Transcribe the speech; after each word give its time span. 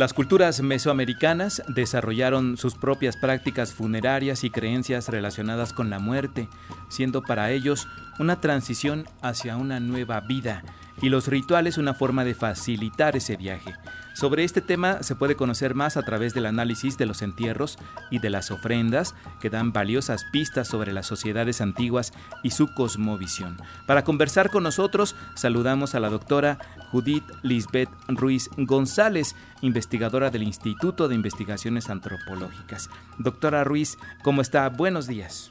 Las 0.00 0.14
culturas 0.14 0.62
mesoamericanas 0.62 1.62
desarrollaron 1.68 2.56
sus 2.56 2.74
propias 2.74 3.18
prácticas 3.18 3.74
funerarias 3.74 4.44
y 4.44 4.50
creencias 4.50 5.10
relacionadas 5.10 5.74
con 5.74 5.90
la 5.90 5.98
muerte, 5.98 6.48
siendo 6.88 7.20
para 7.20 7.50
ellos 7.50 7.86
una 8.18 8.40
transición 8.40 9.04
hacia 9.20 9.58
una 9.58 9.78
nueva 9.78 10.20
vida 10.20 10.64
y 11.02 11.10
los 11.10 11.26
rituales 11.26 11.76
una 11.76 11.92
forma 11.92 12.24
de 12.24 12.32
facilitar 12.32 13.14
ese 13.14 13.36
viaje. 13.36 13.74
Sobre 14.20 14.44
este 14.44 14.60
tema 14.60 15.02
se 15.02 15.14
puede 15.14 15.34
conocer 15.34 15.74
más 15.74 15.96
a 15.96 16.02
través 16.02 16.34
del 16.34 16.44
análisis 16.44 16.98
de 16.98 17.06
los 17.06 17.22
entierros 17.22 17.78
y 18.10 18.18
de 18.18 18.28
las 18.28 18.50
ofrendas 18.50 19.14
que 19.40 19.48
dan 19.48 19.72
valiosas 19.72 20.26
pistas 20.30 20.68
sobre 20.68 20.92
las 20.92 21.06
sociedades 21.06 21.62
antiguas 21.62 22.12
y 22.42 22.50
su 22.50 22.74
cosmovisión. 22.74 23.56
Para 23.86 24.04
conversar 24.04 24.50
con 24.50 24.62
nosotros 24.62 25.16
saludamos 25.36 25.94
a 25.94 26.00
la 26.00 26.10
doctora 26.10 26.58
Judith 26.92 27.24
Lisbeth 27.40 27.88
Ruiz 28.08 28.50
González, 28.58 29.34
investigadora 29.62 30.28
del 30.28 30.42
Instituto 30.42 31.08
de 31.08 31.14
Investigaciones 31.14 31.88
Antropológicas. 31.88 32.90
Doctora 33.16 33.64
Ruiz, 33.64 33.96
¿cómo 34.22 34.42
está? 34.42 34.68
Buenos 34.68 35.06
días. 35.06 35.50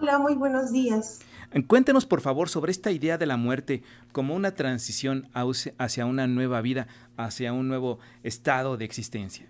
Hola, 0.00 0.20
muy 0.20 0.36
buenos 0.36 0.70
días. 0.70 1.22
Cuéntenos, 1.62 2.04
por 2.04 2.20
favor, 2.20 2.48
sobre 2.48 2.72
esta 2.72 2.90
idea 2.90 3.16
de 3.16 3.26
la 3.26 3.36
muerte 3.36 3.82
como 4.12 4.34
una 4.34 4.56
transición 4.56 5.28
hacia 5.78 6.04
una 6.04 6.26
nueva 6.26 6.60
vida, 6.60 6.88
hacia 7.16 7.52
un 7.52 7.68
nuevo 7.68 8.00
estado 8.24 8.76
de 8.76 8.84
existencia. 8.84 9.48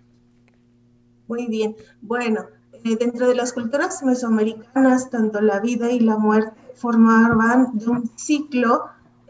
Muy 1.27 1.47
bien. 1.47 1.75
Bueno, 2.01 2.45
eh, 2.83 2.95
dentro 2.97 3.27
de 3.27 3.33
las 3.33 3.53
culturas 3.53 4.03
mesoamericanas, 4.03 5.09
tanto 5.09 5.41
la 5.41 5.59
vida 5.59 5.91
y 5.91 5.99
la 5.99 6.17
muerte 6.17 6.53
formaban 6.75 7.77
de 7.79 7.87
un 7.87 8.11
ciclo 8.15 8.83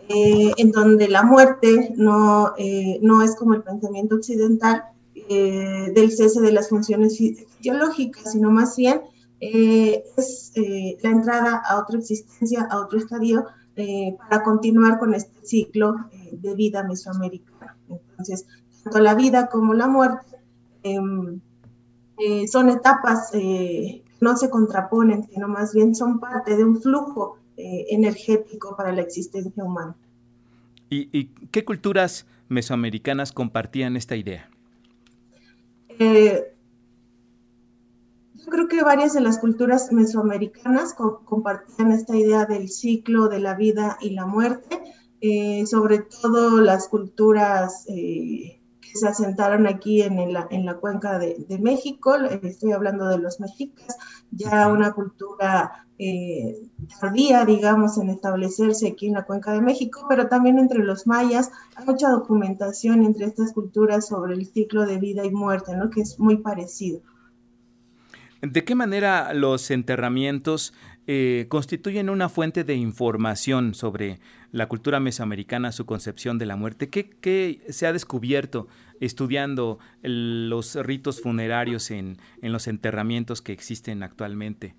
eh, 0.09 0.51
en 0.57 0.71
donde 0.71 1.07
la 1.07 1.23
muerte 1.23 1.93
no, 1.95 2.53
eh, 2.57 2.99
no 3.01 3.23
es 3.23 3.35
como 3.37 3.53
el 3.53 3.63
pensamiento 3.63 4.15
occidental 4.15 4.83
del 5.27 6.11
cese 6.11 6.39
de 6.39 6.51
las 6.51 6.69
funciones 6.69 7.17
fisiológicas, 7.17 8.33
sino 8.33 8.51
más 8.51 8.77
bien 8.77 9.01
eh, 9.53 10.03
es 10.17 10.51
eh, 10.55 10.97
la 11.03 11.11
entrada 11.11 11.61
a 11.63 11.77
otra 11.79 11.99
existencia, 11.99 12.67
a 12.69 12.79
otro 12.79 12.97
estadio, 12.97 13.45
eh, 13.75 14.15
para 14.17 14.43
continuar 14.43 14.97
con 14.97 15.13
este 15.13 15.45
ciclo 15.45 15.95
de 16.31 16.55
vida 16.55 16.81
mesoamericana. 16.83 17.77
Entonces, 17.89 18.47
tanto 18.83 18.99
la 18.99 19.13
vida 19.13 19.47
como 19.47 19.73
la 19.75 19.87
muerte 19.87 20.37
em, 20.81 21.39
son 22.47 22.69
etapas 22.69 23.31
que 23.31 24.03
no 24.21 24.37
se 24.37 24.49
contraponen, 24.49 25.27
sino 25.29 25.47
más 25.47 25.73
bien 25.73 25.93
son 25.93 26.19
parte 26.19 26.55
de 26.55 26.63
un 26.63 26.81
flujo 26.81 27.37
energético 27.57 28.75
para 28.75 28.93
la 28.93 29.01
existencia 29.01 29.63
humana. 29.63 29.95
¿Y, 30.89 31.25
qué 31.51 31.65
culturas 31.65 32.25
mesoamericanas 32.47 33.33
compartían 33.33 33.97
esta 33.97 34.15
idea? 34.15 34.49
Yo 38.37 38.51
creo 38.51 38.67
que 38.67 38.83
varias 38.83 39.13
de 39.13 39.21
las 39.21 39.37
culturas 39.37 39.91
mesoamericanas 39.93 40.93
compartían 40.93 41.91
esta 41.93 42.17
idea 42.17 42.45
del 42.45 42.69
ciclo 42.69 43.29
de 43.29 43.39
la 43.39 43.55
vida 43.55 43.97
y 44.01 44.09
la 44.09 44.25
muerte, 44.25 44.81
eh, 45.21 45.65
sobre 45.65 45.99
todo 45.99 46.59
las 46.59 46.89
culturas 46.89 47.85
eh, 47.87 48.61
que 48.81 48.89
se 48.93 49.07
asentaron 49.07 49.67
aquí 49.67 50.01
en, 50.01 50.33
la, 50.33 50.47
en 50.51 50.65
la 50.65 50.75
cuenca 50.75 51.17
de, 51.17 51.45
México, 51.61 52.15
estoy 52.15 52.73
hablando 52.73 53.07
de 53.07 53.19
los 53.19 53.39
mexicas, 53.39 53.95
ya 54.31 54.67
una 54.67 54.91
cultura 54.91 55.87
eh, 55.97 56.69
tardía, 56.99 57.45
digamos, 57.45 57.97
en 57.97 58.09
establecerse 58.09 58.89
aquí 58.89 59.07
en 59.07 59.13
la 59.13 59.25
cuenca 59.25 59.53
de 59.53 59.61
México, 59.61 60.05
pero 60.09 60.27
también 60.27 60.59
entre 60.59 60.79
los 60.79 61.07
mayas 61.07 61.51
hay 61.77 61.85
mucha 61.85 62.09
documentación 62.09 63.03
entre 63.03 63.27
estas 63.27 63.53
culturas 63.53 64.07
sobre 64.07 64.33
el 64.33 64.45
ciclo 64.45 64.85
de 64.85 64.97
vida 64.97 65.23
y 65.23 65.31
muerte, 65.31 65.75
¿no? 65.77 65.89
que 65.89 66.01
es 66.01 66.19
muy 66.19 66.37
parecido. 66.37 66.99
¿De 68.51 68.63
qué 68.63 68.75
manera 68.75 69.33
los 69.33 69.71
enterramientos 69.71 70.73
eh, 71.07 71.45
constituyen 71.49 72.09
una 72.09 72.29
fuente 72.29 72.63
de 72.63 72.75
información 72.75 73.73
sobre 73.73 74.19
la 74.51 74.67
cultura 74.67 74.99
mesoamericana, 74.99 75.71
su 75.71 75.85
concepción 75.85 76.37
de 76.37 76.45
la 76.45 76.55
muerte? 76.55 76.89
¿Qué, 76.89 77.61
se 77.69 77.87
ha 77.87 77.93
descubierto 77.93 78.67
estudiando 78.99 79.79
los 80.01 80.75
ritos 80.75 81.21
funerarios 81.21 81.91
en, 81.91 82.17
los 82.41 82.67
enterramientos 82.67 83.41
que 83.41 83.51
existen 83.51 84.03
actualmente? 84.03 84.75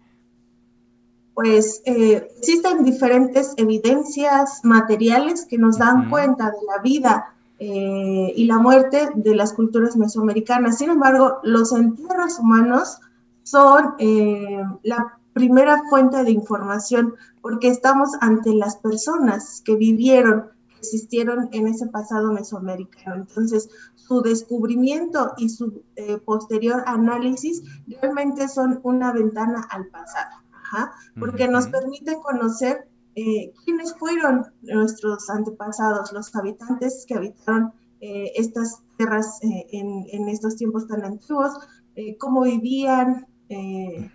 Pues 1.34 1.82
eh, 1.84 2.28
existen 2.38 2.84
diferentes 2.84 3.54
evidencias 3.56 4.60
materiales 4.64 5.44
que 5.44 5.58
nos 5.58 5.78
dan 5.78 6.08
cuenta 6.08 6.46
de 6.46 6.58
la 6.66 6.82
vida 6.82 7.34
eh, 7.58 8.32
y 8.34 8.44
la 8.44 8.58
muerte 8.58 9.08
de 9.14 9.34
las 9.34 9.52
culturas 9.52 9.96
mesoamericanas. 9.96 10.78
Sin 10.78 10.90
embargo, 10.90 11.38
los 11.42 11.72
entierros 11.72 12.38
humanos 12.38 13.00
son 13.46 13.94
eh, 13.98 14.60
la 14.82 15.18
primera 15.32 15.80
fuente 15.88 16.24
de 16.24 16.32
información 16.32 17.14
porque 17.40 17.68
estamos 17.68 18.10
ante 18.20 18.52
las 18.54 18.76
personas 18.76 19.62
que 19.64 19.76
vivieron, 19.76 20.50
que 20.68 20.78
existieron 20.78 21.48
en 21.52 21.68
ese 21.68 21.86
pasado 21.86 22.32
mesoamericano. 22.32 23.14
Entonces, 23.14 23.68
su 23.94 24.20
descubrimiento 24.20 25.32
y 25.36 25.48
su 25.48 25.84
eh, 25.94 26.18
posterior 26.18 26.82
análisis 26.86 27.62
realmente 27.86 28.48
son 28.48 28.80
una 28.82 29.12
ventana 29.12 29.64
al 29.70 29.86
pasado, 29.86 30.42
porque 31.20 31.46
nos 31.46 31.68
permite 31.68 32.18
conocer 32.20 32.88
eh, 33.14 33.52
quiénes 33.64 33.94
fueron 33.94 34.44
nuestros 34.62 35.30
antepasados, 35.30 36.12
los 36.12 36.34
habitantes 36.34 37.04
que 37.06 37.14
habitaron 37.14 37.72
estas 38.00 38.82
tierras 38.98 39.38
en, 39.42 40.28
estos 40.28 40.54
tiempos 40.56 40.86
tan 40.86 41.02
antiguos, 41.02 41.52
cómo 42.18 42.42
vivían, 42.42 43.26
eh, 43.48 44.10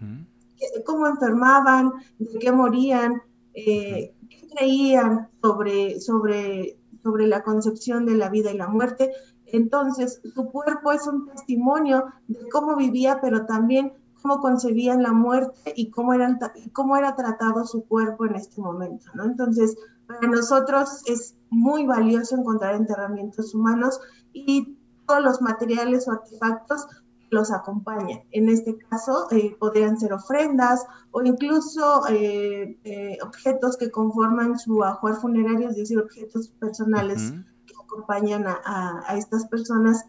cómo 0.85 1.07
enfermaban, 1.07 1.91
de 2.19 2.39
qué 2.39 2.51
morían, 2.51 3.21
eh, 3.53 4.13
qué 4.29 4.47
creían 4.55 5.29
sobre, 5.41 5.99
sobre, 5.99 6.77
sobre 7.03 7.27
la 7.27 7.43
concepción 7.43 8.05
de 8.05 8.15
la 8.15 8.29
vida 8.29 8.51
y 8.51 8.57
la 8.57 8.67
muerte. 8.67 9.11
Entonces, 9.45 10.21
su 10.33 10.45
cuerpo 10.49 10.91
es 10.91 11.05
un 11.07 11.27
testimonio 11.27 12.05
de 12.27 12.47
cómo 12.49 12.75
vivía, 12.75 13.19
pero 13.21 13.45
también 13.45 13.93
cómo 14.21 14.39
concebían 14.39 15.03
la 15.03 15.11
muerte 15.11 15.73
y 15.75 15.89
cómo, 15.89 16.13
eran, 16.13 16.39
cómo 16.73 16.95
era 16.95 17.15
tratado 17.15 17.65
su 17.65 17.85
cuerpo 17.85 18.25
en 18.25 18.35
este 18.35 18.61
momento. 18.61 19.05
¿no? 19.13 19.25
Entonces, 19.25 19.75
para 20.07 20.27
nosotros 20.27 21.01
es 21.05 21.35
muy 21.49 21.85
valioso 21.85 22.35
encontrar 22.35 22.75
enterramientos 22.75 23.53
humanos 23.53 23.99
y 24.33 24.77
todos 25.07 25.23
los 25.23 25.41
materiales 25.41 26.07
o 26.07 26.11
artefactos 26.11 26.87
los 27.31 27.51
acompañan. 27.51 28.21
En 28.31 28.49
este 28.49 28.77
caso, 28.77 29.27
eh, 29.31 29.55
podrían 29.57 29.97
ser 29.97 30.13
ofrendas 30.13 30.85
o 31.11 31.23
incluso 31.23 32.07
eh, 32.09 32.77
eh, 32.83 33.17
objetos 33.23 33.77
que 33.77 33.89
conforman 33.89 34.59
su 34.59 34.83
ajuar 34.83 35.15
funerario, 35.15 35.69
es 35.69 35.77
decir, 35.77 35.97
objetos 35.97 36.49
personales 36.59 37.33
que 37.65 37.73
acompañan 37.83 38.45
a, 38.45 39.15
estas 39.17 39.47
personas 39.47 40.05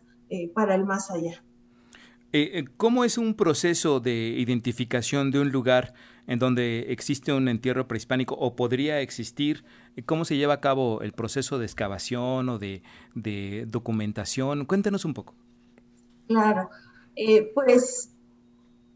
para 0.54 0.74
el 0.74 0.84
más 0.84 1.10
allá. 1.10 1.44
¿Cómo 2.76 3.04
es 3.04 3.18
un 3.18 3.34
proceso 3.34 4.00
de 4.00 4.34
identificación 4.38 5.30
de 5.30 5.40
un 5.40 5.50
lugar 5.50 5.92
en 6.26 6.38
donde 6.38 6.86
existe 6.88 7.32
un 7.32 7.46
entierro 7.48 7.86
prehispánico 7.86 8.34
o 8.34 8.56
podría 8.56 9.00
existir? 9.00 9.64
¿Cómo 10.06 10.24
se 10.24 10.36
lleva 10.38 10.54
a 10.54 10.60
cabo 10.60 11.02
el 11.02 11.12
proceso 11.12 11.58
de 11.58 11.66
excavación 11.66 12.48
o 12.48 12.58
de, 12.58 12.82
de 13.14 13.66
documentación? 13.68 14.64
Cuéntenos 14.64 15.04
un 15.04 15.12
poco. 15.12 15.34
Claro. 16.26 16.70
Eh, 17.16 17.50
pues 17.54 18.10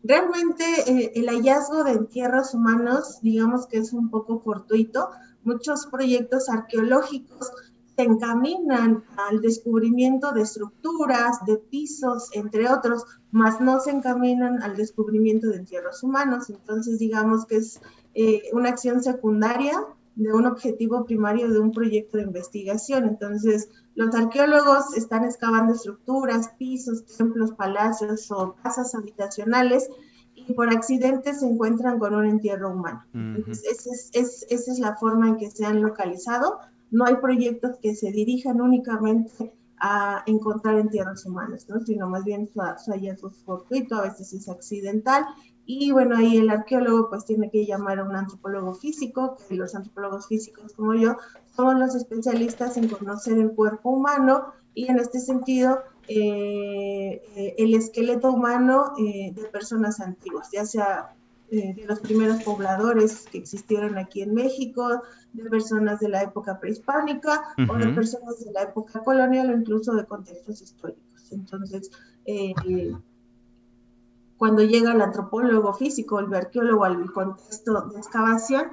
realmente 0.02 0.64
eh, 0.86 1.12
el 1.14 1.28
hallazgo 1.28 1.84
de 1.84 1.92
entierros 1.92 2.54
humanos, 2.54 3.18
digamos 3.22 3.66
que 3.66 3.78
es 3.78 3.92
un 3.92 4.10
poco 4.10 4.40
fortuito. 4.40 5.10
Muchos 5.44 5.86
proyectos 5.86 6.48
arqueológicos 6.48 7.50
se 7.96 8.02
encaminan 8.02 9.04
al 9.16 9.40
descubrimiento 9.40 10.32
de 10.32 10.42
estructuras, 10.42 11.44
de 11.46 11.56
pisos, 11.56 12.28
entre 12.32 12.68
otros, 12.70 13.04
más 13.30 13.60
no 13.60 13.80
se 13.80 13.90
encaminan 13.90 14.62
al 14.62 14.76
descubrimiento 14.76 15.48
de 15.48 15.56
entierros 15.56 16.02
humanos. 16.02 16.50
Entonces, 16.50 16.98
digamos 16.98 17.46
que 17.46 17.56
es 17.56 17.80
eh, 18.14 18.42
una 18.52 18.70
acción 18.70 19.02
secundaria 19.02 19.72
de 20.16 20.32
un 20.32 20.46
objetivo 20.46 21.04
primario 21.04 21.50
de 21.50 21.60
un 21.60 21.70
proyecto 21.70 22.16
de 22.16 22.24
investigación. 22.24 23.04
Entonces, 23.04 23.68
los 23.94 24.14
arqueólogos 24.14 24.96
están 24.96 25.24
excavando 25.24 25.74
estructuras, 25.74 26.48
pisos, 26.58 27.04
templos, 27.04 27.52
palacios 27.52 28.30
o 28.30 28.54
casas 28.62 28.94
habitacionales 28.94 29.88
y 30.34 30.52
por 30.54 30.70
accidente 30.70 31.34
se 31.34 31.46
encuentran 31.46 31.98
con 31.98 32.14
un 32.14 32.26
entierro 32.26 32.72
humano. 32.72 33.04
Entonces, 33.12 34.08
esa 34.12 34.72
es, 34.72 34.78
la 34.78 34.96
forma 34.96 35.28
en 35.28 35.36
que 35.36 35.50
se 35.50 35.66
han 35.66 35.82
localizado. 35.82 36.58
No 36.90 37.04
hay 37.04 37.16
proyectos 37.16 37.76
que 37.82 37.94
se 37.94 38.10
dirijan 38.10 38.60
únicamente 38.60 39.52
a 39.78 40.22
encontrar 40.24 40.78
entierros 40.78 41.26
humanos, 41.26 41.66
¿no? 41.68 41.80
sino 41.80 42.08
más 42.08 42.24
bien 42.24 42.48
su, 42.48 42.60
su 42.82 42.92
hallazgo 42.92 43.28
es 43.28 43.42
fortuito, 43.44 43.96
a 43.96 44.02
veces 44.02 44.32
es 44.32 44.48
accidental 44.48 45.26
y 45.66 45.90
bueno, 45.90 46.16
ahí 46.16 46.38
el 46.38 46.48
arqueólogo 46.48 47.10
pues 47.10 47.24
tiene 47.24 47.50
que 47.50 47.66
llamar 47.66 47.98
a 47.98 48.04
un 48.04 48.14
antropólogo 48.14 48.74
físico, 48.74 49.36
que 49.48 49.56
los 49.56 49.74
antropólogos 49.74 50.28
físicos 50.28 50.72
como 50.74 50.94
yo 50.94 51.16
somos 51.54 51.78
los 51.78 51.94
especialistas 51.94 52.76
en 52.76 52.88
conocer 52.88 53.36
el 53.38 53.50
cuerpo 53.50 53.90
humano 53.90 54.52
y 54.74 54.88
en 54.88 54.98
este 54.98 55.18
sentido 55.18 55.80
el 56.08 57.74
esqueleto 57.74 58.30
humano 58.32 58.94
de 58.96 59.48
personas 59.52 59.98
antiguas, 60.00 60.50
ya 60.52 60.64
sea 60.64 61.14
de 61.50 61.84
los 61.86 62.00
primeros 62.00 62.42
pobladores 62.42 63.26
que 63.30 63.38
existieron 63.38 63.98
aquí 63.98 64.22
en 64.22 64.34
México, 64.34 65.02
de 65.32 65.50
personas 65.50 66.00
de 66.00 66.08
la 66.08 66.22
época 66.22 66.60
prehispánica 66.60 67.42
o 67.68 67.74
de 67.76 67.88
personas 67.88 68.38
de 68.44 68.52
la 68.52 68.62
época 68.62 69.00
colonial 69.00 69.50
o 69.50 69.56
incluso 69.56 69.94
de 69.94 70.04
contextos 70.06 70.62
históricos. 70.62 71.32
Entonces, 71.32 71.90
cuando 74.38 74.62
llega 74.62 74.92
el 74.92 75.00
antropólogo 75.00 75.72
físico, 75.74 76.20
el 76.20 76.32
arqueólogo 76.34 76.84
al 76.84 77.12
contexto 77.12 77.88
de 77.88 77.98
excavación, 77.98 78.66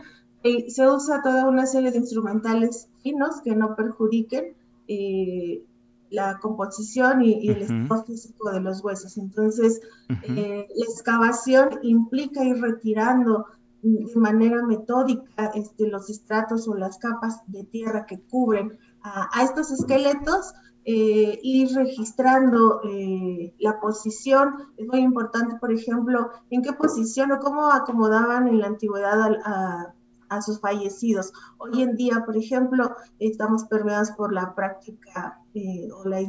eh, 0.44 0.70
se 0.70 0.90
usa 0.90 1.22
toda 1.22 1.48
una 1.48 1.66
serie 1.66 1.92
de 1.92 2.00
instrumentales 2.00 2.90
finos 3.02 3.42
que 3.42 3.56
no 3.56 3.76
perjudiquen 3.76 4.56
eh, 4.88 5.64
la 6.10 6.38
composición 6.40 7.24
y, 7.24 7.50
el 7.50 7.62
estado 7.62 8.04
físico 8.04 8.52
de 8.52 8.60
los 8.60 8.84
huesos. 8.84 9.18
Entonces, 9.18 9.82
eh, 10.10 10.68
la 10.76 10.86
excavación 10.86 11.80
implica 11.82 12.44
ir 12.44 12.62
retirando 12.62 13.46
de 13.82 14.16
manera 14.16 14.66
metódica 14.66 15.48
este, 15.56 15.88
los 15.88 16.10
estratos 16.10 16.68
o 16.68 16.76
las 16.76 16.98
capas 16.98 17.42
de 17.48 17.64
tierra 17.64 18.06
que 18.06 18.20
cubren 18.20 18.78
a 19.02 19.44
estos 19.44 19.72
esqueletos 19.72 20.54
eh, 20.86 21.40
ir 21.42 21.74
registrando 21.74 22.82
eh, 22.84 23.54
la 23.60 23.80
posición. 23.80 24.56
Es 24.76 24.86
muy 24.86 25.00
importante, 25.00 25.56
por 25.56 25.72
ejemplo, 25.72 26.30
en 26.50 26.62
qué 26.62 26.74
posición 26.74 27.32
o 27.32 27.40
cómo 27.40 27.72
acomodaban 27.72 28.50
en 28.50 28.60
la 28.60 28.68
antigüedad 28.68 29.32
a, 29.46 29.94
sus 30.42 30.60
fallecidos. 30.60 31.32
Hoy 31.60 31.84
en 31.84 31.96
día, 31.96 32.24
por 32.26 32.36
ejemplo, 32.36 32.96
estamos 33.20 33.66
permeados 33.66 34.10
por 34.14 34.34
la 34.34 34.56
práctica 34.56 35.40
eh, 35.54 35.88
o 35.92 36.06
la, 36.06 36.22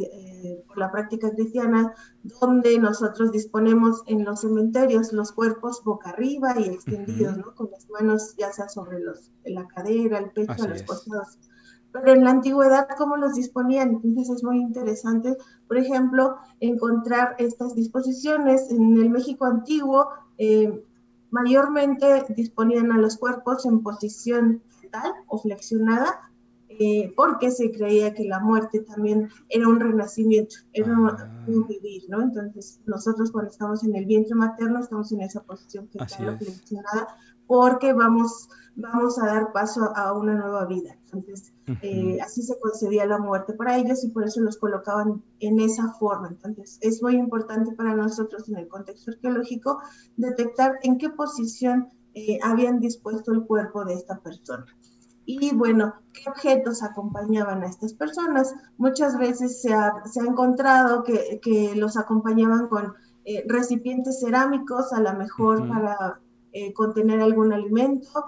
por 0.68 0.76
la 0.76 0.92
práctica 0.92 1.30
cristiana, 1.30 1.94
donde 2.22 2.78
nosotros 2.78 3.32
disponemos 3.32 4.02
en 4.06 4.26
los 4.26 4.42
cementerios 4.42 5.10
los 5.14 5.32
cuerpos 5.32 5.82
boca 5.84 6.10
arriba 6.10 6.54
y 6.60 6.64
extendidos, 6.64 7.38
¿no? 7.38 7.54
Con 7.54 7.70
las 7.70 7.88
manos 7.88 8.34
ya 8.36 8.52
sea 8.52 8.68
sobre 8.68 9.00
los, 9.00 9.32
la 9.46 9.66
cadera, 9.68 10.18
el 10.18 10.32
pecho, 10.32 10.68
los 10.68 10.82
costados 10.82 11.38
pero 11.94 12.12
en 12.12 12.24
la 12.24 12.30
antigüedad, 12.30 12.88
¿cómo 12.98 13.16
los 13.16 13.34
disponían? 13.34 14.00
Entonces 14.02 14.28
es 14.28 14.42
muy 14.42 14.58
interesante, 14.58 15.36
por 15.68 15.78
ejemplo, 15.78 16.38
encontrar 16.58 17.36
estas 17.38 17.76
disposiciones. 17.76 18.68
En 18.72 19.00
el 19.00 19.10
México 19.10 19.44
antiguo, 19.44 20.08
eh, 20.36 20.84
mayormente 21.30 22.24
disponían 22.36 22.90
a 22.90 22.98
los 22.98 23.16
cuerpos 23.16 23.64
en 23.64 23.80
posición 23.80 24.60
fetal 24.80 25.12
o 25.28 25.38
flexionada, 25.38 26.32
eh, 26.68 27.12
porque 27.16 27.52
se 27.52 27.70
creía 27.70 28.12
que 28.12 28.24
la 28.24 28.40
muerte 28.40 28.80
también 28.80 29.28
era 29.48 29.68
un 29.68 29.78
renacimiento, 29.78 30.56
era 30.72 30.90
un 30.98 31.10
ah. 31.10 31.46
vivir, 31.46 32.02
¿no? 32.08 32.22
Entonces, 32.22 32.80
nosotros 32.86 33.30
cuando 33.30 33.52
estamos 33.52 33.84
en 33.84 33.94
el 33.94 34.06
vientre 34.06 34.34
materno, 34.34 34.80
estamos 34.80 35.12
en 35.12 35.20
esa 35.20 35.44
posición 35.44 35.88
fetal 35.88 36.34
o 36.34 36.38
flexionada, 36.38 37.16
porque 37.46 37.92
vamos, 37.92 38.48
vamos 38.76 39.18
a 39.18 39.26
dar 39.26 39.52
paso 39.52 39.92
a 39.96 40.12
una 40.12 40.34
nueva 40.34 40.64
vida. 40.66 40.96
Entonces, 41.12 41.52
eh, 41.82 42.18
así 42.20 42.42
se 42.42 42.58
concedía 42.58 43.06
la 43.06 43.18
muerte 43.18 43.52
para 43.54 43.76
ellos 43.76 44.04
y 44.04 44.10
por 44.10 44.24
eso 44.24 44.40
los 44.40 44.58
colocaban 44.58 45.22
en 45.40 45.60
esa 45.60 45.92
forma. 45.94 46.28
Entonces, 46.28 46.78
es 46.80 47.02
muy 47.02 47.16
importante 47.16 47.72
para 47.72 47.94
nosotros 47.94 48.48
en 48.48 48.56
el 48.56 48.68
contexto 48.68 49.12
arqueológico 49.12 49.80
detectar 50.16 50.78
en 50.82 50.98
qué 50.98 51.10
posición 51.10 51.88
eh, 52.14 52.38
habían 52.42 52.80
dispuesto 52.80 53.32
el 53.32 53.44
cuerpo 53.44 53.84
de 53.84 53.94
esta 53.94 54.18
persona. 54.18 54.66
Y 55.26 55.54
bueno, 55.54 55.94
¿qué 56.12 56.28
objetos 56.28 56.82
acompañaban 56.82 57.62
a 57.62 57.68
estas 57.68 57.94
personas? 57.94 58.54
Muchas 58.76 59.16
veces 59.16 59.62
se 59.62 59.72
ha, 59.72 59.92
se 60.04 60.20
ha 60.20 60.24
encontrado 60.24 61.02
que, 61.02 61.40
que, 61.42 61.74
los 61.76 61.96
acompañaban 61.96 62.68
con 62.68 62.92
eh, 63.24 63.42
recipientes 63.48 64.20
cerámicos, 64.20 64.92
a 64.92 65.00
lo 65.00 65.14
mejor 65.14 65.66
para 65.66 66.20
contener 66.76 67.20
algún 67.20 67.52
alimento, 67.52 68.24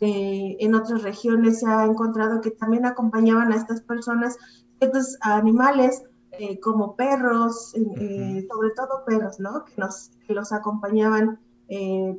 eh, 0.00 0.56
en 0.60 0.74
otras 0.74 1.02
regiones 1.02 1.60
se 1.60 1.66
ha 1.66 1.84
encontrado 1.84 2.40
que 2.40 2.50
también 2.50 2.84
acompañaban 2.84 3.52
a 3.52 3.56
estas 3.56 3.80
personas 3.80 4.36
estos 4.80 5.16
animales 5.22 6.02
eh, 6.32 6.60
como 6.60 6.96
perros, 6.96 7.72
eh, 7.74 8.46
sobre 8.50 8.70
todo 8.70 9.04
perros, 9.06 9.40
¿no? 9.40 9.64
Que, 9.64 9.72
nos, 9.78 10.10
que 10.26 10.34
los 10.34 10.52
acompañaban 10.52 11.38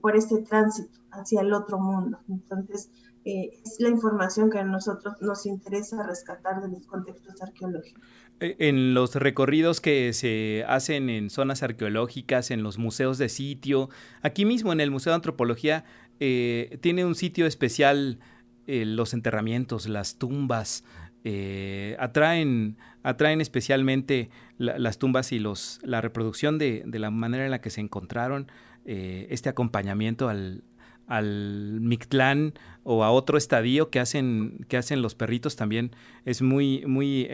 por 0.02 0.18
este 0.18 0.40
tránsito 0.40 1.00
hacia 1.12 1.40
el 1.40 1.54
otro 1.54 1.80
mundo. 1.80 2.20
Entonces, 2.28 2.90
es 3.28 3.80
la 3.80 3.90
información 3.90 4.50
que 4.50 4.60
a 4.60 4.64
nosotros 4.64 5.16
nos 5.22 5.46
interesa 5.46 6.02
rescatar 6.08 6.62
de 6.62 6.70
los 6.70 6.86
contextos 6.88 7.42
arqueológicos. 7.42 8.02
En 8.40 8.94
los 8.94 9.16
recorridos 9.16 9.82
que 9.82 10.14
se 10.14 10.64
hacen 10.68 11.10
en 11.10 11.30
zonas 11.30 11.64
arqueológicas, 11.64 12.52
en 12.52 12.64
los 12.64 12.78
museos 12.78 13.18
de 13.18 13.30
sitio, 13.30 13.90
aquí 14.22 14.46
mismo 14.46 14.72
en 14.72 14.80
el 14.80 14.92
Museo 14.92 15.12
de 15.12 15.16
Antropología, 15.16 15.84
eh, 16.20 16.78
tiene 16.82 17.04
un 17.04 17.16
sitio 17.16 17.48
especial, 17.48 18.20
eh, 18.68 18.86
los 18.86 19.14
enterramientos, 19.14 19.90
las 19.90 20.18
tumbas, 20.18 20.86
eh, 21.24 21.98
atraen, 22.00 22.78
atraen 23.04 23.42
especialmente 23.42 24.30
las 24.58 25.00
tumbas 25.00 25.32
y 25.32 25.40
los, 25.40 25.80
la 25.84 26.00
reproducción 26.00 26.58
de, 26.58 26.84
la 26.86 27.10
manera 27.10 27.44
en 27.44 27.52
la 27.52 27.60
que 27.60 27.70
se 27.70 27.82
encontraron, 27.82 28.50
este 28.86 29.50
acompañamiento 29.50 30.30
al, 30.30 30.64
al 31.08 31.80
Mictlán 31.82 32.54
o 32.84 33.04
a 33.04 33.12
otro 33.12 33.38
estadio 33.38 33.90
que 33.90 34.00
hacen, 34.00 34.66
que 34.68 34.78
hacen 34.78 35.02
los 35.02 35.16
perritos 35.16 35.56
también 35.56 35.92
es 36.26 36.42
muy, 36.42 36.86
muy, 36.86 37.28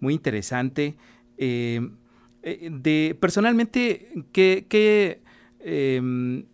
muy 0.00 0.14
interesante. 0.14 0.96
de, 1.36 3.16
personalmente, 3.20 4.08
¿qué, 4.32 4.66
qué 4.68 5.20
em, 5.60 6.44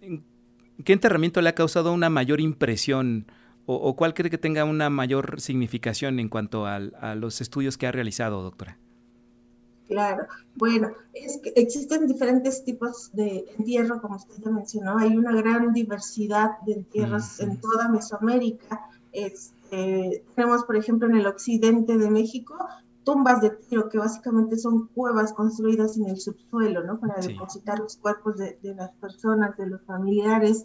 ¿Qué 0.85 0.93
enterramiento 0.93 1.41
le 1.41 1.49
ha 1.49 1.55
causado 1.55 1.93
una 1.93 2.11
mayor 2.11 2.41
impresión 2.41 3.27
o, 3.65 3.95
cuál 3.95 4.13
cree 4.13 4.29
que 4.29 4.39
tenga 4.39 4.65
una 4.65 4.91
mayor 4.91 5.41
significación 5.41 6.19
en 6.19 6.29
cuanto 6.29 6.67
a, 6.67 6.81
los 7.15 7.41
estudios 7.41 7.79
que 7.79 7.87
ha 7.87 7.93
realizado, 7.93 8.43
doctora? 8.43 8.77
Claro, 9.89 10.27
bueno, 10.57 10.93
es 11.13 11.39
que 11.43 11.53
existen 11.57 12.07
diferentes 12.07 12.65
tipos 12.65 13.11
de 13.13 13.45
entierro, 13.59 14.01
como 14.01 14.17
usted 14.17 14.35
ya 14.43 14.51
mencionó, 14.51 14.99
hay 14.99 15.17
una 15.17 15.33
gran 15.33 15.73
diversidad 15.73 16.61
de 16.65 16.75
entierros 16.75 17.41
en 17.41 17.61
toda 17.61 17.89
Mesoamérica. 17.89 18.89
Este, 19.13 20.25
tenemos, 20.35 20.65
por 20.65 20.77
ejemplo, 20.77 21.09
en 21.09 21.17
el 21.17 21.27
occidente 21.27 21.99
de 21.99 22.11
México, 22.11 22.57
tumbas 23.05 23.41
de 23.41 23.51
tiro, 23.51 23.89
que 23.89 23.99
básicamente 23.99 24.57
son 24.57 24.89
cuevas 24.89 25.33
construidas 25.33 25.97
en 25.97 26.09
el 26.09 26.19
subsuelo, 26.19 26.85
¿no? 26.85 26.99
Para 26.99 27.21
depositar 27.21 27.79
los 27.79 27.97
cuerpos 27.97 28.37
de, 28.37 28.59
las 28.63 28.93
personas, 28.93 29.57
de 29.57 29.67
los 29.67 29.83
familiares. 29.83 30.65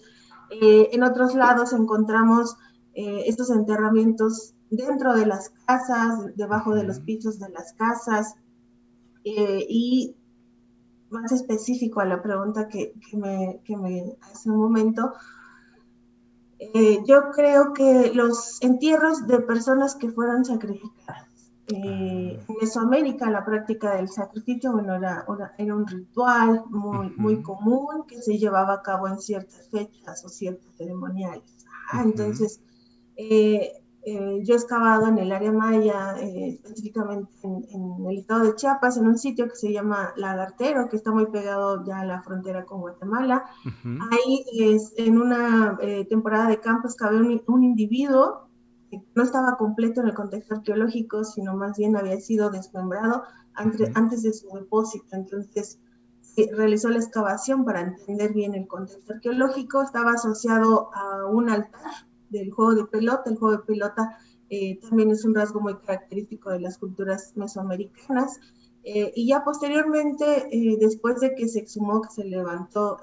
Eh, 0.49 0.89
en 0.91 1.03
otros 1.03 1.35
lados 1.35 1.73
encontramos 1.73 2.55
eh, 2.93 3.23
estos 3.27 3.49
enterramientos 3.49 4.53
dentro 4.69 5.13
de 5.13 5.25
las 5.25 5.49
casas, 5.65 6.35
debajo 6.35 6.73
de 6.75 6.83
los 6.83 6.99
pisos 6.99 7.39
de 7.39 7.49
las 7.49 7.73
casas. 7.73 8.35
Eh, 9.35 9.65
y 9.69 10.15
más 11.09 11.31
específico 11.31 11.99
a 11.99 12.05
la 12.05 12.21
pregunta 12.21 12.67
que, 12.67 12.93
me, 13.13 13.61
que 13.63 13.75
me 13.77 14.17
hace 14.21 14.49
un 14.49 14.57
momento, 14.57 15.13
yo 17.05 17.29
creo 17.33 17.71
que 17.73 18.11
los 18.13 18.61
entierros 18.61 19.27
de 19.27 19.39
personas 19.39 19.95
que 19.95 20.09
fueron 20.09 20.43
sacrificadas 20.43 21.27
eh, 21.69 22.39
en 22.47 22.55
Mesoamérica 22.61 23.29
la 23.29 23.43
práctica 23.43 23.95
del 23.95 24.07
sacrificio, 24.07 24.71
bueno, 24.71 24.95
era, 24.95 25.25
era 25.57 25.75
un 25.75 25.85
ritual 25.85 26.63
muy, 26.69 27.09
muy 27.17 27.41
común 27.41 28.05
que 28.07 28.21
se 28.21 28.37
llevaba 28.37 28.75
a 28.75 28.81
cabo 28.81 29.09
en 29.09 29.19
ciertas 29.19 29.69
fechas 29.69 30.23
o 30.23 30.29
ciertos 30.29 30.73
ceremoniales. 30.77 31.43
Entonces, 31.93 32.61
eh, 33.17 33.83
eh, 34.09 34.41
yo 34.43 34.53
he 34.53 34.57
excavado 34.57 35.07
en 35.07 35.17
el 35.17 35.31
área 35.31 35.51
maya, 35.51 36.15
específicamente 36.19 37.29
en, 37.43 38.05
el 38.05 38.17
estado 38.17 38.45
de 38.45 38.55
Chiapas, 38.55 38.97
en 38.97 39.07
un 39.07 39.17
sitio 39.17 39.47
que 39.47 39.55
se 39.55 39.73
llama 39.73 40.13
Lagartero, 40.15 40.87
que 40.89 40.95
está 40.95 41.11
muy 41.11 41.25
pegado 41.27 41.83
ya 41.83 41.99
a 41.99 42.05
la 42.05 42.21
frontera 42.21 42.65
con 42.65 42.81
Guatemala. 42.81 43.43
Ahí, 44.11 44.45
es, 44.59 44.93
en 44.97 45.19
una 45.19 45.77
temporada 46.09 46.47
de 46.47 46.59
campo, 46.59 46.87
excavé 46.87 47.17
un, 47.17 47.41
un 47.47 47.63
individuo 47.63 48.47
no 49.15 49.23
estaba 49.23 49.57
completo 49.57 50.01
en 50.01 50.07
el 50.07 50.13
contexto 50.13 50.55
arqueológico, 50.55 51.23
sino 51.23 51.55
más 51.55 51.77
bien 51.77 51.97
había 51.97 52.19
sido 52.19 52.49
desmembrado 52.49 53.23
antes, 53.53 54.23
de 54.23 54.33
su 54.33 54.47
depósito. 54.49 55.15
Entonces, 55.15 55.79
realizó 56.55 56.89
la 56.89 56.99
excavación 56.99 57.65
para 57.65 57.81
entender 57.81 58.33
bien 58.33 58.53
el 58.53 58.67
contexto 58.67 59.13
arqueológico. 59.13 59.81
Estaba 59.81 60.11
asociado 60.13 60.89
a 60.93 61.25
un 61.25 61.49
altar 61.49 62.06
del 62.29 62.51
juego 62.51 62.75
de 62.75 62.85
pelota. 62.85 63.29
El 63.29 63.37
juego 63.37 63.57
de 63.57 63.63
pelota 63.63 64.17
eh, 64.49 64.79
también 64.81 65.11
es 65.11 65.25
un 65.25 65.35
rasgo 65.35 65.59
muy 65.59 65.75
característico 65.75 66.51
de 66.51 66.59
las 66.59 66.77
culturas 66.77 67.33
mesoamericanas. 67.35 68.39
Eh, 68.83 69.11
y 69.15 69.27
ya 69.27 69.43
posteriormente, 69.43 70.47
eh, 70.49 70.77
después 70.79 71.19
de 71.19 71.35
que 71.35 71.47
se 71.49 71.59
exhumó, 71.59 72.01
que 72.01 72.09
se 72.09 72.23
levantó 72.23 72.99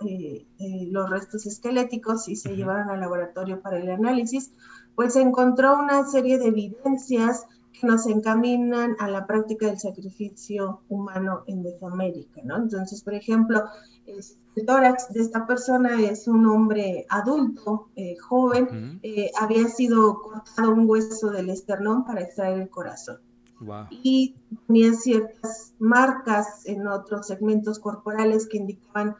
los 0.91 1.11
restos 1.11 1.45
esqueléticos 1.45 2.29
y 2.29 2.37
se 2.37 2.57
llevaron 2.57 2.89
al 2.89 3.01
laboratorio 3.01 3.61
para 3.61 3.79
el 3.79 3.91
análisis, 3.91 4.53
pues 4.95 5.13
se 5.13 5.21
encontró 5.21 5.79
una 5.79 6.07
serie 6.07 6.39
de 6.39 6.47
evidencias 6.47 7.47
que 7.79 7.87
nos 7.87 8.07
encaminan 8.07 8.97
a 8.99 9.09
la 9.09 9.27
práctica 9.27 9.67
del 9.67 9.79
sacrificio 9.79 10.83
humano 10.89 11.43
en 11.47 11.63
Mesoamérica, 11.63 12.41
¿no? 12.45 12.57
Entonces, 12.57 13.03
por 13.03 13.15
ejemplo, 13.15 13.65
el 14.07 14.67
tórax 14.67 15.13
de 15.13 15.21
esta 15.21 15.47
persona 15.47 16.01
es 16.01 16.29
un 16.29 16.47
hombre 16.47 17.05
adulto, 17.09 17.89
eh, 17.97 18.17
joven, 18.17 19.01
eh, 19.03 19.31
había 19.41 19.67
sido 19.69 20.21
cortado 20.23 20.73
un 20.73 20.89
hueso 20.89 21.31
del 21.31 21.51
esternón 21.51 22.05
para 22.05 22.23
extraer 22.23 22.61
el 22.61 22.69
corazón. 22.69 23.19
Y 23.91 24.35
tenía 24.67 24.93
ciertas 24.93 25.73
marcas 25.79 26.67
en 26.67 26.87
otros 26.87 27.29
segmentos 27.29 27.79
corporales 27.79 28.47
que 28.47 28.59
indicaban 28.59 29.17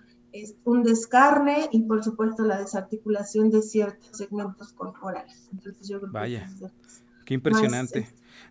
un 0.65 0.83
descarne 0.83 1.69
y 1.71 1.83
por 1.83 2.03
supuesto 2.03 2.43
la 2.43 2.59
desarticulación 2.59 3.51
de 3.51 3.63
ciertos 3.63 4.19
segmentos 4.19 4.73
corporales. 4.73 5.49
Vaya, 6.11 6.51
qué 7.25 7.35
impresionante. 7.35 8.09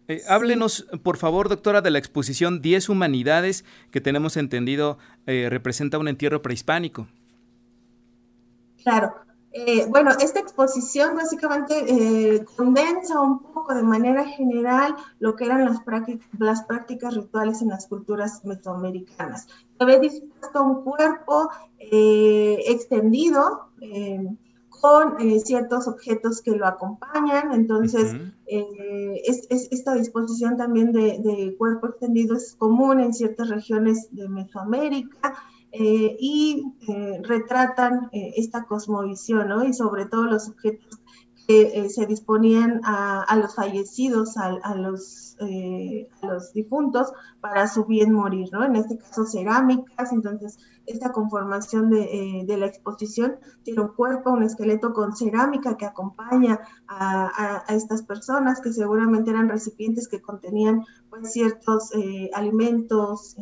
Eh, 0.08 0.22
háblenos, 0.28 0.86
por 1.04 1.18
favor, 1.18 1.50
doctora, 1.50 1.82
de 1.82 1.92
la 1.92 2.00
exposición 2.00 2.62
10 2.62 2.90
Humanidades, 2.90 3.64
que 3.92 4.02
tenemos 4.02 4.38
entendido 4.38 4.98
eh, 5.26 5.48
representa 5.50 5.98
un 5.98 6.08
entierro 6.08 6.42
prehispánico. 6.42 7.08
Claro. 8.84 9.14
Eh, 9.56 9.86
bueno, 9.88 10.10
esta 10.20 10.40
exposición 10.40 11.16
básicamente 11.16 12.44
condensa 12.56 13.22
un 13.22 13.40
poco 13.40 13.76
de 13.76 13.84
manera 13.84 14.26
general 14.26 14.96
lo 15.20 15.36
que 15.36 15.46
eran 15.46 15.64
las, 15.64 15.78
las 16.40 16.64
prácticas 16.64 17.14
rituales 17.14 17.62
en 17.62 17.70
las 17.70 17.86
culturas 17.86 18.44
mesoamericanas. 18.46 19.48
Se 19.78 19.86
ve 19.86 20.00
dispuesto 20.00 20.64
un 20.64 20.84
cuerpo 20.84 21.52
extendido, 21.80 23.70
con 24.84 25.16
eh, 25.22 25.40
ciertos 25.40 25.88
objetos 25.88 26.42
que 26.42 26.52
lo 26.52 26.68
acompañan. 26.68 27.54
Entonces, 27.54 28.18
eh, 28.48 29.22
es, 29.26 29.48
esta 29.50 29.96
disposición 29.96 30.58
también 30.58 30.92
de, 30.92 31.56
cuerpo 31.58 31.88
extendido 31.88 32.36
es 32.36 32.54
común 32.58 33.00
en 33.00 33.14
ciertas 33.14 33.48
regiones 33.48 34.10
de 34.12 34.28
Mesoamérica. 34.28 35.36
Eh, 35.72 36.18
y 36.20 36.64
retratan 37.24 38.10
esta 38.12 38.66
cosmovisión, 38.66 39.48
¿no? 39.48 39.64
Y 39.64 39.74
sobre 39.74 40.06
todo 40.06 40.26
los 40.26 40.48
objetos 40.48 41.00
que 41.48 41.90
se 41.90 42.06
disponían 42.06 42.82
a, 42.86 43.36
los 43.36 43.56
fallecidos, 43.56 44.38
a, 44.38 44.76
los, 44.76 45.36
a 45.40 46.26
los 46.26 46.54
difuntos, 46.54 47.12
para 47.42 47.68
su 47.68 47.86
bien 47.86 48.14
morir, 48.14 48.50
¿no? 48.52 48.64
En 48.64 48.76
este 48.76 48.98
caso 48.98 49.26
cerámicas, 49.26 50.12
entonces 50.12 50.58
esta 50.86 51.12
conformación 51.12 51.94
eh, 51.94 52.44
de, 52.46 52.58
la 52.58 52.66
exposición 52.66 53.38
tiene 53.64 53.82
un 53.82 53.90
cuerpo, 53.90 54.32
un 54.32 54.44
esqueleto 54.44 54.94
con 54.94 55.16
cerámica 55.16 55.78
que 55.78 55.86
acompaña 55.86 56.60
a, 56.88 57.64
estas 57.70 58.04
personas 58.04 58.62
que 58.62 58.74
seguramente 58.74 59.32
eran 59.32 59.50
recipientes 59.50 60.08
que 60.08 60.22
contenían 60.22 60.84
pues, 61.10 61.32
ciertos 61.32 61.94
eh, 61.96 62.30
alimentos, 62.34 63.36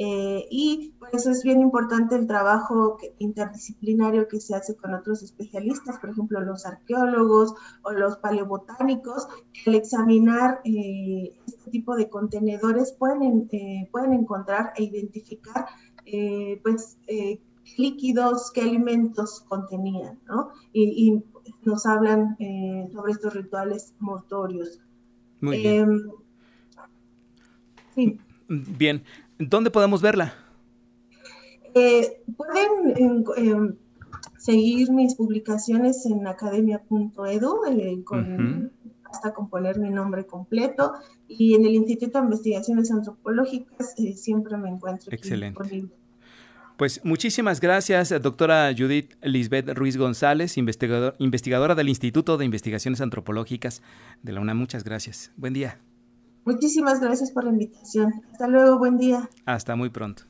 eh, 0.00 0.46
y 0.48 0.94
por 0.98 1.08
eso 1.12 1.30
es 1.30 1.42
bien 1.42 1.60
importante 1.60 2.14
el 2.14 2.28
trabajo 2.28 2.96
interdisciplinario 3.18 4.28
que 4.28 4.40
se 4.40 4.54
hace 4.54 4.76
con 4.76 4.94
otros 4.94 5.24
especialistas, 5.24 5.98
por 5.98 6.10
ejemplo, 6.10 6.40
los 6.40 6.64
arqueólogos 6.64 7.54
o 7.82 7.90
los 7.90 8.16
paleobotánicos, 8.18 9.26
que 9.52 9.70
al 9.70 9.76
examinar 9.76 10.60
este 10.64 11.70
tipo 11.72 11.96
de 11.96 12.08
contenedores 12.08 12.92
pueden, 12.92 13.50
pueden 13.90 14.12
encontrar 14.12 14.72
e 14.76 14.84
identificar 14.84 15.66
eh, 16.10 16.60
pues, 16.62 16.96
eh, 17.06 17.38
líquidos, 17.76 18.50
qué 18.54 18.62
alimentos 18.62 19.44
contenían, 19.48 20.18
¿no? 20.26 20.52
Y, 20.72 21.22
nos 21.62 21.86
hablan 21.86 22.36
eh, 22.38 22.88
sobre 22.92 23.12
estos 23.12 23.34
rituales 23.34 23.94
mortorios. 23.98 24.80
Muy 25.40 25.58
bien. 25.58 26.02
Sí. 27.94 28.18
Bien, 28.48 29.02
¿dónde 29.38 29.70
podemos 29.70 30.02
verla? 30.02 30.34
pueden 32.36 33.24
em, 33.36 33.76
seguir 34.36 34.90
mis 34.90 35.14
publicaciones 35.14 36.04
en 36.06 36.26
academia.edu 36.26 37.60
con 38.04 38.72
hasta 39.10 39.32
componer 39.32 39.78
mi 39.78 39.90
nombre 39.90 40.26
completo 40.26 40.92
y 41.28 41.54
en 41.54 41.64
el 41.64 41.74
Instituto 41.74 42.18
de 42.18 42.24
Investigaciones 42.24 42.90
Antropológicas 42.90 43.94
siempre 44.16 44.56
me 44.56 44.68
encuentro 44.68 45.12
Excelente. 45.12 45.60
disponible. 45.62 45.94
Pues 46.76 47.04
muchísimas 47.04 47.60
gracias, 47.60 48.10
doctora 48.22 48.72
Judith 48.76 49.14
Lisbeth 49.22 49.70
Ruiz 49.70 49.96
González, 49.96 50.56
investigadora 50.56 51.74
del 51.74 51.88
Instituto 51.88 52.38
de 52.38 52.44
Investigaciones 52.44 53.00
Antropológicas 53.00 53.82
de 54.22 54.32
la 54.32 54.40
UNAM. 54.40 54.58
Muchas 54.58 54.84
gracias. 54.84 55.32
Buen 55.36 55.54
día. 55.54 55.78
Muchísimas 56.44 57.00
gracias 57.00 57.30
por 57.30 57.44
la 57.44 57.50
invitación. 57.50 58.22
Hasta 58.32 58.48
luego, 58.48 58.78
buen 58.78 58.96
día. 58.96 59.28
Hasta 59.44 59.76
muy 59.76 59.90
pronto. 59.90 60.27